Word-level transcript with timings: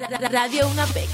Radio 0.00 0.66
UNAPEC. 0.66 1.08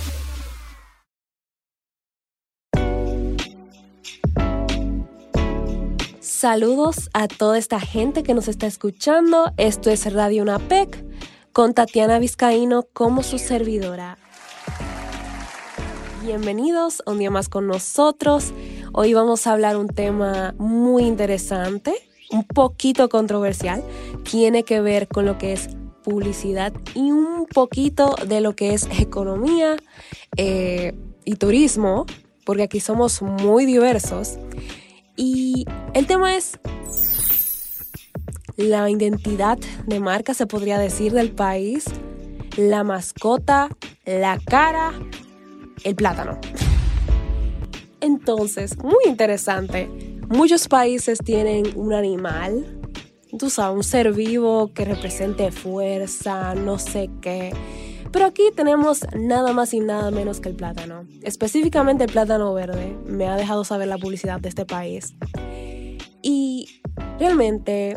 Saludos 6.20 7.10
a 7.12 7.26
toda 7.26 7.58
esta 7.58 7.80
gente 7.80 8.22
que 8.22 8.32
nos 8.32 8.46
está 8.46 8.68
escuchando. 8.68 9.50
Esto 9.56 9.90
es 9.90 10.12
Radio 10.12 10.44
UNAPEC 10.44 11.04
con 11.52 11.74
Tatiana 11.74 12.20
Vizcaíno 12.20 12.84
como 12.92 13.24
su 13.24 13.38
servidora. 13.38 14.18
Bienvenidos 16.22 17.02
un 17.06 17.18
día 17.18 17.32
más 17.32 17.48
con 17.48 17.66
nosotros. 17.66 18.52
Hoy 18.92 19.14
vamos 19.14 19.48
a 19.48 19.52
hablar 19.52 19.76
un 19.76 19.88
tema 19.88 20.54
muy 20.58 21.02
interesante, 21.02 21.92
un 22.30 22.44
poquito 22.44 23.08
controversial. 23.08 23.82
Tiene 24.22 24.62
que 24.62 24.80
ver 24.80 25.08
con 25.08 25.24
lo 25.24 25.38
que 25.38 25.54
es 25.54 25.70
publicidad 26.06 26.72
y 26.94 27.10
un 27.10 27.46
poquito 27.46 28.14
de 28.28 28.40
lo 28.40 28.54
que 28.54 28.74
es 28.74 28.88
economía 29.00 29.74
eh, 30.36 30.94
y 31.24 31.34
turismo, 31.34 32.06
porque 32.44 32.62
aquí 32.62 32.78
somos 32.78 33.22
muy 33.22 33.66
diversos. 33.66 34.38
Y 35.16 35.66
el 35.94 36.06
tema 36.06 36.36
es 36.36 36.60
la 38.56 38.88
identidad 38.88 39.58
de 39.86 39.98
marca, 39.98 40.32
se 40.32 40.46
podría 40.46 40.78
decir, 40.78 41.12
del 41.12 41.32
país, 41.32 41.86
la 42.56 42.84
mascota, 42.84 43.68
la 44.04 44.38
cara, 44.38 44.92
el 45.82 45.96
plátano. 45.96 46.38
Entonces, 48.00 48.78
muy 48.78 49.02
interesante. 49.08 49.90
Muchos 50.28 50.68
países 50.68 51.18
tienen 51.18 51.66
un 51.74 51.92
animal 51.92 52.80
tú 53.36 53.50
un 53.72 53.84
ser 53.84 54.12
vivo 54.12 54.72
que 54.72 54.84
represente 54.84 55.50
fuerza, 55.52 56.54
no 56.54 56.78
sé 56.78 57.10
qué. 57.20 57.52
Pero 58.12 58.26
aquí 58.26 58.44
tenemos 58.54 59.00
nada 59.14 59.52
más 59.52 59.74
y 59.74 59.80
nada 59.80 60.10
menos 60.10 60.40
que 60.40 60.48
el 60.48 60.56
plátano. 60.56 61.06
Específicamente 61.22 62.04
el 62.04 62.12
plátano 62.12 62.54
verde. 62.54 62.96
Me 63.04 63.26
ha 63.26 63.36
dejado 63.36 63.64
saber 63.64 63.88
la 63.88 63.98
publicidad 63.98 64.40
de 64.40 64.48
este 64.48 64.64
país. 64.64 65.14
Y 66.22 66.80
realmente, 67.18 67.94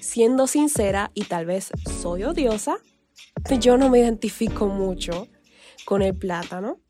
siendo 0.00 0.46
sincera 0.46 1.10
y 1.14 1.24
tal 1.24 1.46
vez 1.46 1.70
soy 2.00 2.24
odiosa, 2.24 2.78
yo 3.60 3.76
no 3.76 3.88
me 3.88 4.00
identifico 4.00 4.66
mucho 4.66 5.28
con 5.84 6.02
el 6.02 6.16
plátano. 6.16 6.80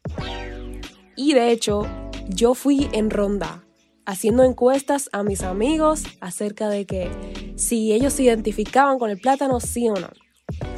Y 1.15 1.35
de 1.35 1.51
hecho, 1.51 1.87
yo 2.29 2.55
fui 2.55 2.89
en 2.93 3.11
ronda 3.11 3.65
haciendo 4.07 4.45
encuestas 4.45 5.11
a 5.13 5.23
mis 5.23 5.43
amigos 5.43 6.05
acerca 6.21 6.69
de 6.69 6.87
que 6.87 7.46
si 7.57 7.93
ellos 7.93 8.13
se 8.13 8.23
identificaban 8.23 8.99
con 8.99 9.11
el 9.11 9.19
plátano, 9.19 9.59
sí 9.61 9.89
o 9.89 9.95
no. 9.95 10.09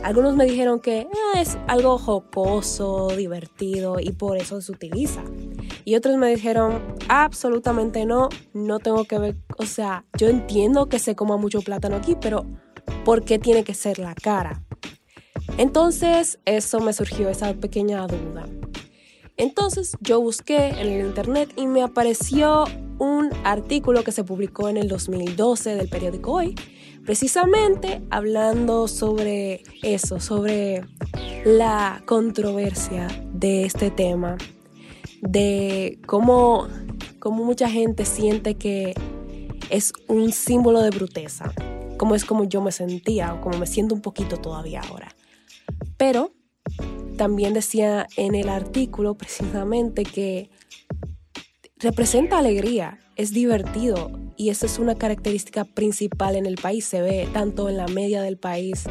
Algunos 0.02 0.34
me 0.34 0.46
dijeron 0.46 0.80
que 0.80 1.06
ah, 1.12 1.40
es 1.40 1.58
algo 1.66 1.98
jocoso, 1.98 3.08
divertido 3.08 4.00
y 4.00 4.12
por 4.12 4.38
eso 4.38 4.60
se 4.62 4.72
utiliza. 4.72 5.22
Y 5.84 5.96
otros 5.96 6.16
me 6.16 6.28
dijeron, 6.30 6.82
absolutamente 7.08 8.06
no, 8.06 8.28
no 8.54 8.78
tengo 8.78 9.04
que 9.04 9.18
ver, 9.18 9.36
o 9.58 9.66
sea, 9.66 10.04
yo 10.16 10.28
entiendo 10.28 10.88
que 10.88 10.98
se 10.98 11.14
coma 11.14 11.36
mucho 11.36 11.60
plátano 11.60 11.96
aquí, 11.96 12.16
pero 12.18 12.46
¿por 13.04 13.24
qué 13.24 13.38
tiene 13.38 13.64
que 13.64 13.74
ser 13.74 13.98
la 13.98 14.14
cara? 14.14 14.62
Entonces, 15.56 16.38
eso 16.44 16.80
me 16.80 16.92
surgió 16.92 17.28
esa 17.28 17.52
pequeña 17.54 18.06
duda. 18.06 18.48
Entonces, 19.36 19.96
yo 20.00 20.20
busqué 20.20 20.68
en 20.68 20.88
el 20.88 21.06
internet 21.06 21.52
y 21.56 21.66
me 21.66 21.82
apareció 21.82 22.64
un 22.98 23.30
artículo 23.44 24.02
que 24.04 24.12
se 24.12 24.24
publicó 24.24 24.68
en 24.68 24.76
el 24.76 24.88
2012 24.88 25.74
del 25.74 25.88
periódico 25.88 26.32
Hoy, 26.32 26.54
precisamente 27.04 28.02
hablando 28.10 28.88
sobre 28.88 29.62
eso, 29.82 30.20
sobre 30.20 30.84
la 31.44 32.02
controversia 32.06 33.08
de 33.32 33.64
este 33.64 33.90
tema, 33.90 34.36
de 35.22 35.98
cómo, 36.06 36.68
cómo 37.18 37.44
mucha 37.44 37.70
gente 37.70 38.04
siente 38.04 38.56
que 38.56 38.94
es 39.70 39.92
un 40.08 40.32
símbolo 40.32 40.82
de 40.82 40.90
bruteza, 40.90 41.52
como 41.96 42.14
es 42.14 42.24
como 42.24 42.44
yo 42.44 42.62
me 42.62 42.72
sentía 42.72 43.34
o 43.34 43.40
como 43.40 43.58
me 43.58 43.66
siento 43.66 43.94
un 43.94 44.02
poquito 44.02 44.36
todavía 44.36 44.80
ahora. 44.80 45.14
Pero 45.96 46.32
también 47.16 47.52
decía 47.52 48.06
en 48.16 48.34
el 48.34 48.48
artículo 48.48 49.16
precisamente 49.16 50.04
que 50.04 50.50
representa 51.80 52.38
alegría, 52.38 52.98
es 53.16 53.32
divertido 53.32 54.10
y 54.36 54.50
esa 54.50 54.66
es 54.66 54.78
una 54.78 54.94
característica 54.94 55.64
principal 55.64 56.36
en 56.36 56.46
el 56.46 56.56
país. 56.56 56.84
Se 56.84 57.02
ve 57.02 57.28
tanto 57.32 57.68
en 57.68 57.76
la 57.76 57.88
media 57.88 58.22
del 58.22 58.36
país, 58.36 58.84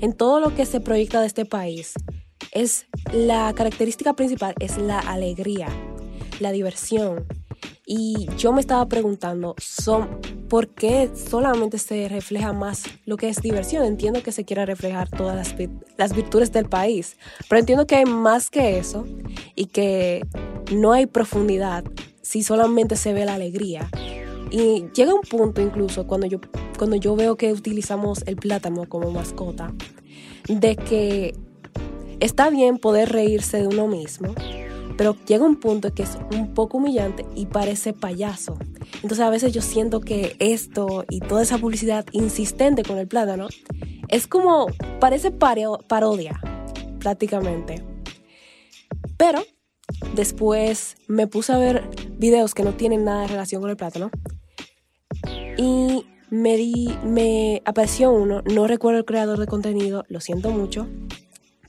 en 0.00 0.12
todo 0.12 0.40
lo 0.40 0.54
que 0.54 0.66
se 0.66 0.80
proyecta 0.80 1.20
de 1.20 1.26
este 1.26 1.44
país. 1.44 1.94
Es 2.52 2.86
la 3.12 3.52
característica 3.54 4.14
principal 4.14 4.54
es 4.60 4.78
la 4.78 4.98
alegría, 4.98 5.68
la 6.40 6.52
diversión. 6.52 7.26
Y 7.86 8.28
yo 8.36 8.52
me 8.52 8.60
estaba 8.60 8.86
preguntando, 8.86 9.56
son, 9.58 10.20
¿por 10.48 10.68
qué 10.68 11.10
solamente 11.14 11.78
se 11.78 12.08
refleja 12.08 12.52
más 12.52 12.84
lo 13.04 13.16
que 13.16 13.28
es 13.28 13.42
diversión? 13.42 13.84
Entiendo 13.84 14.22
que 14.22 14.30
se 14.30 14.44
quiera 14.44 14.64
reflejar 14.64 15.08
todas 15.10 15.34
las, 15.34 15.54
las 15.96 16.14
virtudes 16.14 16.52
del 16.52 16.68
país, 16.68 17.16
pero 17.48 17.58
entiendo 17.58 17.86
que 17.86 17.96
hay 17.96 18.04
más 18.04 18.48
que 18.48 18.78
eso 18.78 19.06
y 19.56 19.66
que 19.66 20.24
no 20.70 20.92
hay 20.92 21.06
profundidad 21.06 21.84
si 22.22 22.42
solamente 22.42 22.96
se 22.96 23.12
ve 23.12 23.24
la 23.24 23.34
alegría. 23.34 23.88
Y 24.50 24.86
llega 24.94 25.14
un 25.14 25.22
punto 25.22 25.60
incluso 25.60 26.06
cuando 26.06 26.26
yo, 26.26 26.40
cuando 26.76 26.96
yo 26.96 27.14
veo 27.14 27.36
que 27.36 27.52
utilizamos 27.52 28.22
el 28.26 28.36
plátano 28.36 28.88
como 28.88 29.10
mascota, 29.10 29.72
de 30.48 30.76
que 30.76 31.34
está 32.18 32.50
bien 32.50 32.78
poder 32.78 33.10
reírse 33.10 33.58
de 33.58 33.68
uno 33.68 33.86
mismo, 33.86 34.34
pero 34.96 35.16
llega 35.26 35.46
un 35.46 35.56
punto 35.56 35.94
que 35.94 36.02
es 36.02 36.18
un 36.36 36.52
poco 36.52 36.78
humillante 36.78 37.24
y 37.34 37.46
parece 37.46 37.92
payaso. 37.92 38.58
Entonces 38.96 39.20
a 39.20 39.30
veces 39.30 39.52
yo 39.52 39.62
siento 39.62 40.00
que 40.00 40.36
esto 40.40 41.04
y 41.08 41.20
toda 41.20 41.42
esa 41.42 41.58
publicidad 41.58 42.04
insistente 42.12 42.82
con 42.82 42.98
el 42.98 43.08
plátano 43.08 43.48
es 44.08 44.26
como, 44.26 44.66
parece 44.98 45.30
parodia 45.30 46.38
prácticamente. 46.98 47.82
Pero 49.16 49.42
Después 50.14 50.96
me 51.06 51.26
puse 51.26 51.52
a 51.52 51.58
ver 51.58 51.88
videos 52.18 52.54
que 52.54 52.62
no 52.62 52.74
tienen 52.74 53.04
nada 53.04 53.22
de 53.22 53.28
relación 53.28 53.60
con 53.60 53.70
el 53.70 53.76
plátano. 53.76 54.10
Y 55.56 56.06
me 56.30 56.56
di, 56.56 56.96
me 57.04 57.62
apareció 57.64 58.12
uno, 58.12 58.42
no 58.44 58.66
recuerdo 58.66 58.98
el 58.98 59.04
creador 59.04 59.38
de 59.38 59.46
contenido, 59.46 60.04
lo 60.08 60.20
siento 60.20 60.50
mucho, 60.50 60.86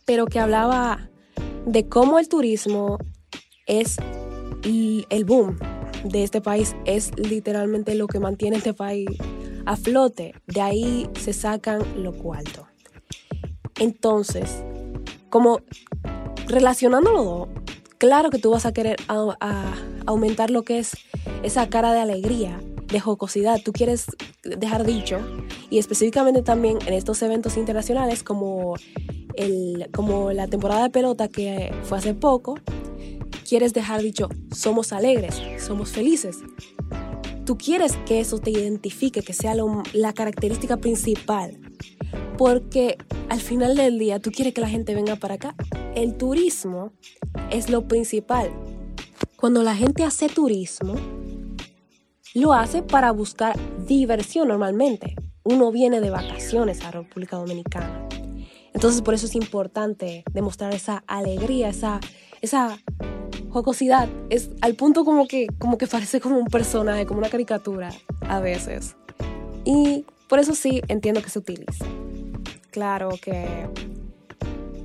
pero 0.06 0.28
que 0.28 0.40
hablaba 0.40 1.10
de 1.66 1.88
cómo 1.90 2.20
el 2.20 2.30
turismo 2.30 2.98
es 3.66 3.98
el 4.64 5.26
boom 5.26 5.58
de 6.04 6.24
este 6.24 6.42
país, 6.42 6.76
es 6.86 7.12
literalmente 7.18 7.96
lo 7.96 8.08
que 8.08 8.20
mantiene 8.20 8.58
este 8.58 8.74
país 8.74 9.10
a 9.66 9.76
flote. 9.76 10.34
De 10.48 10.62
ahí 10.62 11.10
se 11.20 11.34
sacan 11.34 11.82
lo 12.04 12.14
cuarto. 12.14 12.68
Entonces, 13.80 14.64
como 15.30 15.62
relacionándolo 16.48 17.50
claro 18.02 18.32
que 18.32 18.40
tú 18.40 18.50
vas 18.50 18.66
a 18.66 18.74
querer 18.74 18.96
aumentar 20.08 20.50
lo 20.50 20.64
que 20.64 20.80
es 20.80 20.94
esa 21.44 21.70
cara 21.70 21.94
de 21.94 22.00
alegría, 22.00 22.60
de 22.88 23.00
jocosidad. 23.00 23.62
Tú 23.64 23.74
quieres 23.74 24.08
dejar 24.42 24.88
dicho, 24.88 25.20
y 25.70 25.78
específicamente 25.78 26.42
también 26.42 26.80
en 26.88 26.96
estos 26.96 27.22
eventos 27.22 27.58
internacionales 27.58 28.24
como, 28.24 28.74
el, 29.36 29.88
como 29.94 30.32
la 30.32 30.48
temporada 30.48 30.82
de 30.82 30.90
pelota 30.90 31.28
que 31.28 31.76
fue 31.84 32.00
hace 32.00 32.16
poco, 32.16 32.58
quieres 33.48 33.72
dejar 33.72 34.02
dicho, 34.02 34.30
somos 34.52 34.94
alegres, 34.94 35.40
somos 35.60 35.92
felices. 35.92 36.38
Tú 37.46 37.56
quieres 37.56 37.98
que 38.08 38.20
eso 38.20 38.40
te 38.40 38.50
identifique, 38.50 39.22
que 39.22 39.34
sea 39.34 39.54
la 39.94 40.14
característica 40.14 40.78
principal, 40.78 41.60
porque 42.38 42.98
al 43.30 43.40
final 43.40 43.76
del 43.76 44.00
día 44.00 44.20
tú 44.20 44.32
quieres 44.32 44.54
que 44.54 44.62
la 44.62 44.70
gente 44.70 44.96
venga 44.96 45.16
para 45.16 45.36
acá. 45.36 45.56
El 45.96 46.16
turismo 46.16 46.92
es 47.50 47.70
lo 47.70 47.88
principal. 47.88 48.52
Cuando 49.36 49.64
la 49.64 49.76
gente 49.76 50.04
hace 50.04 50.30
turismo, 50.30 50.96
lo 52.34 52.54
hace 52.54 52.82
para 52.82 53.12
buscar 53.12 53.58
diversión 53.86 54.48
normalmente. 54.48 55.16
Uno 55.44 55.72
viene 55.72 56.00
de 56.02 56.10
vacaciones 56.10 56.84
a 56.84 56.92
República 56.92 57.38
Dominicana. 57.38 58.08
Entonces 58.74 59.02
por 59.02 59.14
eso 59.14 59.26
es 59.26 59.36
importante 59.36 60.24
demostrar 60.32 60.74
esa 60.74 61.04
alegría, 61.08 61.70
esa, 61.70 62.00
esa 62.42 62.80
jocosidad. 63.50 64.10
Es 64.30 64.50
al 64.62 64.76
punto 64.76 65.04
como 65.04 65.28
que, 65.28 65.48
como 65.60 65.78
que 65.78 65.88
parece 65.88 66.22
como 66.22 66.38
un 66.38 66.48
personaje, 66.48 67.06
como 67.06 67.20
una 67.20 67.30
caricatura 67.30 67.92
a 68.22 68.40
veces. 68.40 68.96
Y 69.66 70.06
por 70.32 70.40
eso 70.40 70.56
sí 70.56 70.82
entiendo 70.88 71.22
que 71.22 71.30
se 71.30 71.40
utiliza. 71.40 71.86
Claro 72.70 73.10
que 73.22 73.68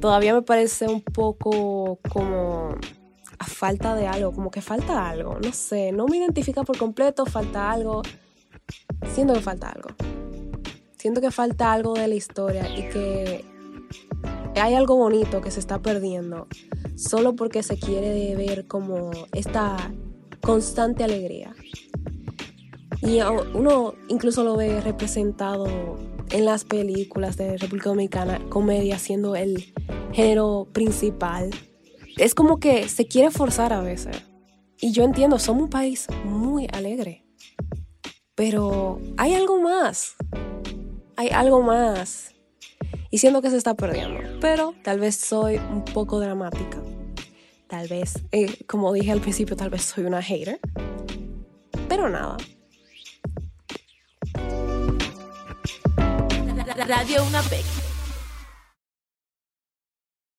todavía 0.00 0.34
me 0.34 0.43
parece 0.43 0.88
un 0.88 1.00
poco 1.00 2.00
como 2.08 2.75
a 3.38 3.46
falta 3.46 3.94
de 3.94 4.08
algo, 4.08 4.32
como 4.32 4.50
que 4.50 4.60
falta 4.60 5.08
algo, 5.08 5.38
no 5.40 5.52
sé, 5.52 5.93
no 5.93 6.08
me 6.08 6.16
identifica 6.16 6.64
por 6.64 6.76
completo, 6.76 7.26
falta 7.26 7.70
algo, 7.70 8.02
siento 9.14 9.34
que 9.34 9.40
falta 9.40 9.69
algo, 9.69 9.90
siento 10.98 11.20
que 11.20 11.31
falta 11.31 11.72
algo 11.72 11.94
de 11.94 12.08
la 12.08 12.16
historia 12.16 12.69
y 12.69 12.88
que 12.88 13.44
hay 14.60 14.75
algo 14.75 14.96
bonito 14.96 15.42
que 15.42 15.52
se 15.52 15.60
está 15.60 15.78
perdiendo 15.78 16.49
solo 16.96 17.37
porque 17.37 17.62
se 17.62 17.78
quiere 17.78 18.34
ver 18.34 18.66
como 18.66 19.12
esta 19.32 19.92
constante 20.40 21.04
alegría. 21.04 21.54
Y 23.06 23.20
uno 23.23 23.94
incluso 24.08 24.43
lo 24.43 24.56
ve 24.56 24.81
representado 24.81 25.69
en 26.31 26.44
las 26.44 26.64
películas 26.64 27.37
de 27.37 27.56
República 27.56 27.91
Dominicana, 27.91 28.41
comedia 28.49 28.99
siendo 28.99 29.37
el 29.37 29.73
género 30.12 30.67
principal. 30.73 31.50
Es 32.17 32.35
como 32.35 32.58
que 32.58 32.88
se 32.88 33.06
quiere 33.06 33.31
forzar 33.31 33.73
a 33.73 33.81
veces. 33.81 34.25
Y 34.81 34.91
yo 34.91 35.05
entiendo, 35.05 35.38
somos 35.38 35.62
un 35.64 35.70
país 35.70 36.08
muy 36.25 36.67
alegre. 36.73 37.25
Pero 38.35 39.00
hay 39.17 39.35
algo 39.35 39.61
más. 39.61 40.17
Hay 41.14 41.29
algo 41.29 41.62
más. 41.62 42.35
Y 43.12 43.19
siento 43.19 43.41
que 43.41 43.50
se 43.50 43.56
está 43.56 43.75
perdiendo. 43.75 44.19
Pero 44.41 44.75
tal 44.82 44.99
vez 44.99 45.14
soy 45.14 45.59
un 45.59 45.85
poco 45.85 46.19
dramática. 46.19 46.82
Tal 47.69 47.87
vez, 47.87 48.14
eh, 48.32 48.64
como 48.67 48.93
dije 48.93 49.12
al 49.12 49.20
principio, 49.20 49.55
tal 49.55 49.70
vez 49.70 49.82
soy 49.82 50.06
una 50.06 50.23
hater. 50.23 50.59
Pero 51.88 52.09
nada. 52.09 52.37
Radio 56.84 57.23
Una 57.25 57.40